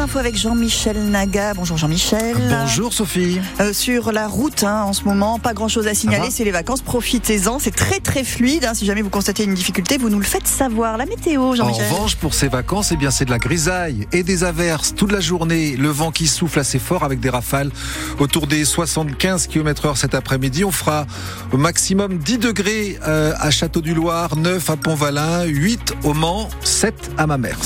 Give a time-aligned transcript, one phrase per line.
[0.00, 1.52] infos avec Jean-Michel Naga.
[1.54, 2.34] Bonjour Jean-Michel.
[2.48, 3.38] Bonjour Sophie.
[3.60, 6.80] Euh, sur la route hein, en ce moment, pas grand-chose à signaler, c'est les vacances,
[6.80, 7.58] profitez-en.
[7.58, 8.64] C'est très très fluide.
[8.64, 8.72] Hein.
[8.72, 10.96] Si jamais vous constatez une difficulté, vous nous le faites savoir.
[10.96, 11.84] La météo, Jean-Michel.
[11.84, 15.12] En revanche, pour ces vacances, eh bien, c'est de la grisaille et des averses toute
[15.12, 15.76] la journée.
[15.76, 17.70] Le vent qui souffle assez fort avec des rafales
[18.18, 20.64] autour des 75 km heure cet après-midi.
[20.64, 21.06] On fera
[21.52, 26.48] au maximum 10 degrés euh, à Château du Loir, 9 à Pont-Valin, 8 au Mans,
[26.62, 27.56] 7 à Mamers.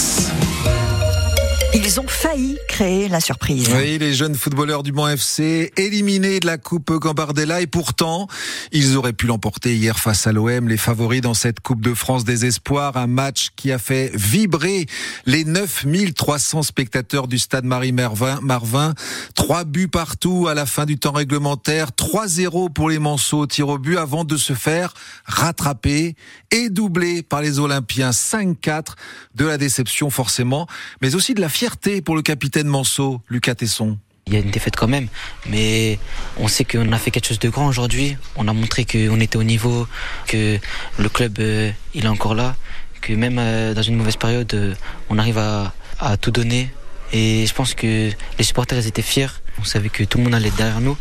[1.77, 3.69] Ils ont failli créer la surprise.
[3.75, 8.29] Oui, les jeunes footballeurs du Mans FC éliminés de la Coupe Gambardella et pourtant,
[8.71, 12.23] ils auraient pu l'emporter hier face à l'OM, les favoris dans cette Coupe de France
[12.23, 14.87] des Espoirs, un match qui a fait vibrer
[15.27, 18.39] les 9300 spectateurs du stade Marie-Marvin.
[18.41, 18.95] Marvin.
[19.35, 23.67] Trois buts partout à la fin du temps réglementaire, 3-0 pour les Manceaux au tir
[23.67, 24.95] au but avant de se faire
[25.25, 26.15] rattraper
[26.53, 28.93] et doubler par les Olympiens 5-4
[29.35, 30.69] de la déception forcément,
[31.03, 34.41] mais aussi de la fierté fierté pour le capitaine Manceau, Lucas Tesson il y a
[34.41, 35.09] une défaite quand même,
[35.49, 35.99] mais
[36.37, 38.19] on sait qu'on a fait quelque chose de grand aujourd'hui.
[38.37, 39.87] On a montré qu'on était au niveau,
[40.27, 40.59] que
[40.99, 42.55] le club euh, il est encore là,
[43.01, 44.75] que même euh, dans une mauvaise période, euh,
[45.09, 46.69] on arrive à, à, tout donner.
[47.15, 49.33] Et je pense que les supporters étaient fiers.
[49.59, 50.99] On savait que tout le monde allait derrière nous.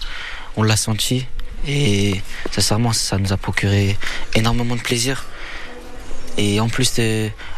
[0.55, 1.25] On l'a senti
[1.67, 3.97] et sincèrement ça nous a procuré
[4.33, 5.25] énormément de plaisir
[6.37, 6.99] et en plus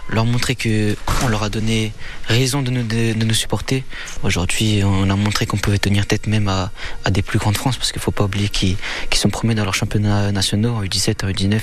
[0.09, 1.93] leur montrer que on leur a donné
[2.27, 3.83] raison de nous, de, nous supporter.
[4.23, 6.71] Aujourd'hui, on a montré qu'on pouvait tenir tête même à,
[7.03, 8.77] à des plus grandes France parce qu'il faut pas oublier qu'ils
[9.13, 11.59] sont premiers dans leurs championnats nationaux en U17, en U19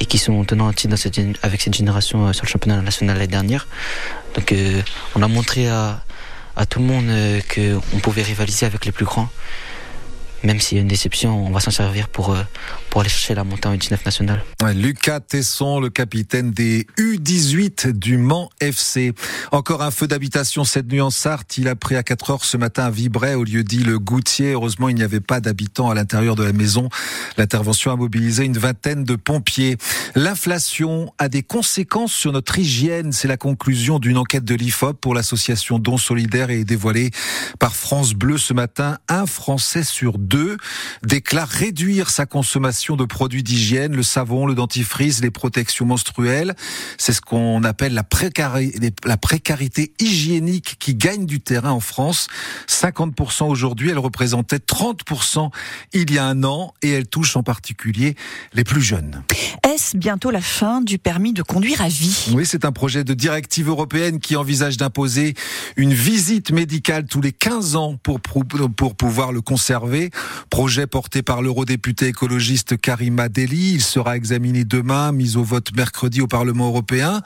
[0.00, 0.94] et qui sont tenants en titre
[1.42, 3.66] avec cette génération euh, sur le championnat national l'année dernière.
[4.34, 4.82] Donc, euh,
[5.14, 6.02] on a montré à,
[6.56, 9.28] à tout le monde euh, qu'on pouvait rivaliser avec les plus grands
[10.44, 12.36] même s'il y a une déception, on va s'en servir pour,
[12.92, 14.44] pour aller chercher la montée en U19 nationale.
[14.74, 19.14] Lucas Tesson, le capitaine des U18 du Mans FC.
[19.50, 21.56] Encore un feu d'habitation cette nuit en Sarthe.
[21.56, 24.52] Il a pris à 4 heures ce matin à Vibray, au lieu dit le Goutier.
[24.52, 26.90] Heureusement, il n'y avait pas d'habitants à l'intérieur de la maison.
[27.38, 29.78] L'intervention a mobilisé une vingtaine de pompiers.
[30.14, 33.12] L'inflation a des conséquences sur notre hygiène.
[33.12, 37.10] C'est la conclusion d'une enquête de l'IFOP pour l'association Don Solidaire et dévoilée
[37.58, 38.98] par France Bleu ce matin.
[39.08, 40.58] Un Français sur deux
[41.02, 46.54] déclare réduire sa consommation de produits d'hygiène, le savon, le dentifrice, les protections menstruelles.
[46.98, 48.04] C'est ce qu'on appelle la,
[49.04, 52.26] la précarité hygiénique qui gagne du terrain en France.
[52.68, 55.50] 50% aujourd'hui, elle représentait 30%
[55.92, 58.16] il y a un an et elle touche en particulier
[58.52, 59.22] les plus jeunes.
[59.64, 62.30] Est-ce bientôt la fin du permis de conduire à vie?
[62.34, 65.34] Oui, c'est un projet de directive européenne qui envisage d'imposer
[65.76, 70.10] une visite médicale tous les 15 ans pour, pour pouvoir le conserver.
[70.50, 73.74] Projet porté par l'eurodéputé écologiste Karima Deli.
[73.74, 77.22] Il sera examiné demain, mis au vote mercredi au Parlement européen.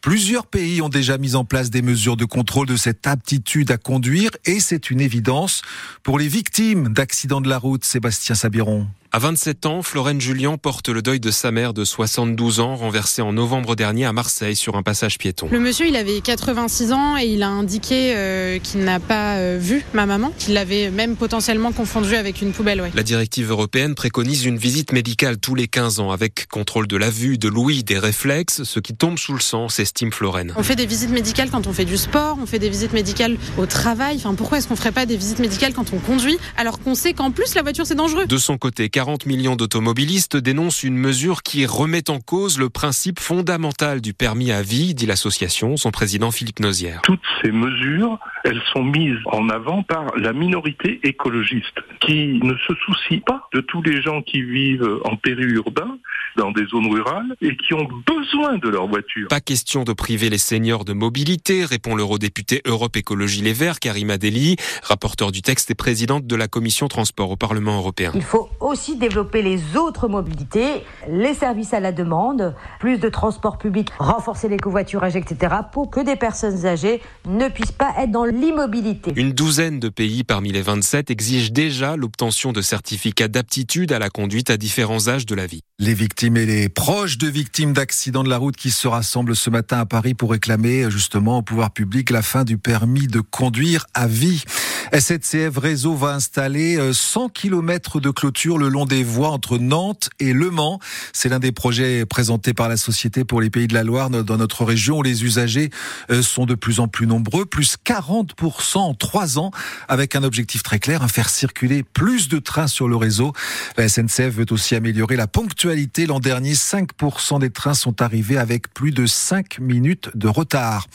[0.00, 3.78] Plusieurs pays ont déjà mis en place des mesures de contrôle de cette aptitude à
[3.78, 5.62] conduire et c'est une évidence
[6.04, 8.86] pour les victimes d'accidents de la route, Sébastien Sabiron.
[9.10, 13.22] À 27 ans, Florène Julien porte le deuil de sa mère de 72 ans, renversée
[13.22, 15.48] en novembre dernier à Marseille sur un passage piéton.
[15.50, 19.56] Le monsieur, il avait 86 ans et il a indiqué euh, qu'il n'a pas euh,
[19.58, 22.90] vu ma maman, qu'il l'avait même potentiellement confondu avec une poubelle.
[22.94, 27.08] La directive européenne préconise une visite médicale tous les 15 ans avec contrôle de la
[27.08, 29.70] vue, de l'ouïe, des réflexes, ce qui tombe sous le sang,
[30.12, 30.52] Florène.
[30.56, 33.36] On fait des visites médicales quand on fait du sport, on fait des visites médicales
[33.56, 34.16] au travail.
[34.16, 37.14] Enfin, pourquoi est-ce qu'on ferait pas des visites médicales quand on conduit alors qu'on sait
[37.14, 38.26] qu'en plus la voiture c'est dangereux?
[38.26, 43.18] De son côté, 40 millions d'automobilistes dénoncent une mesure qui remet en cause le principe
[43.18, 47.00] fondamental du permis à vie, dit l'association, son président Philippe Nozière.
[47.02, 52.74] Toutes ces mesures, elles sont mises en avant par la minorité écologiste qui ne se
[52.84, 55.98] soucie pas de tous les gens qui vivent en périurbain,
[56.36, 59.28] dans des zones rurales et qui ont besoin de leur voiture.
[59.28, 64.18] Pas question de priver les seniors de mobilité, répond l'eurodéputé Europe Écologie Les Verts, Karima
[64.18, 68.12] Deli, rapporteur du texte et présidente de la commission transport au Parlement européen.
[68.14, 73.58] Il faut aussi développer les autres mobilités, les services à la demande, plus de transport
[73.58, 78.24] public, renforcer les covoiturages, etc., pour que des personnes âgées ne puissent pas être dans
[78.24, 79.12] l'immobilité.
[79.16, 84.10] Une douzaine de pays parmi les 27 exigent déjà l'obtention de certificats d'aptitude à la
[84.10, 85.62] conduite à différents âges de la vie.
[85.78, 89.50] Les victimes et les proches de victimes d'accidents de la route qui se rassemblent ce
[89.50, 93.86] matin à Paris pour réclamer justement au pouvoir public la fin du permis de conduire
[93.94, 94.44] à vie.
[94.92, 100.08] SNCF Réseau va installer 100 euh, km de clôture le long des voies entre Nantes
[100.18, 100.80] et Le Mans.
[101.12, 104.36] C'est l'un des projets présentés par la Société pour les Pays de la Loire dans
[104.36, 105.70] notre région où les usagers
[106.10, 109.50] euh, sont de plus en plus nombreux, plus 40% en trois ans,
[109.88, 113.32] avec un objectif très clair, faire circuler plus de trains sur le réseau.
[113.76, 116.06] La SNCF veut aussi améliorer la ponctualité.
[116.06, 120.86] L'an dernier, 5% des trains sont arrivés avec plus de 5 minutes de retard.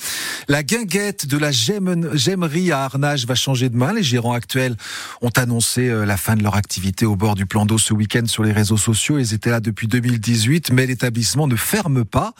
[0.49, 3.93] La guinguette de la gemmerie à Arnage va changer de main.
[3.93, 4.75] Les gérants actuels
[5.21, 8.25] ont annoncé euh, la fin de leur activité au bord du plan d'eau ce week-end
[8.25, 9.19] sur les réseaux sociaux.
[9.19, 12.33] Ils étaient là depuis 2018, mais l'établissement ne ferme pas.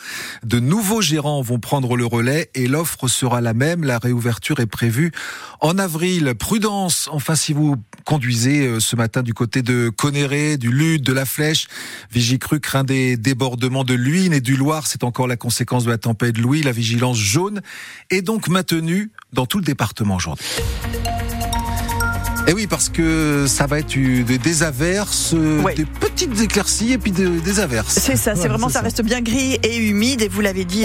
[0.44, 3.84] De nouveaux gérants vont prendre le relais et l'offre sera la même.
[3.84, 5.12] La réouverture est prévue
[5.62, 6.34] en avril.
[6.38, 11.14] Prudence, enfin, si vous conduisez euh, ce matin du côté de Conéré, du Lude, de
[11.14, 11.68] la Flèche,
[12.12, 14.88] Vigicru craint des débordements de l'Huile et du Loir.
[14.88, 16.64] C'est encore la conséquence de la tempête Louis.
[16.64, 17.62] La vigilance jaune
[18.10, 20.46] est donc maintenue dans tout le département aujourd'hui.
[22.46, 27.12] Et eh oui, parce que ça va être des, averses, des petites éclaircies et puis
[27.12, 27.98] des, averses.
[28.02, 30.82] C'est ça, c'est vraiment, ça reste bien gris et humide et vous l'avez dit.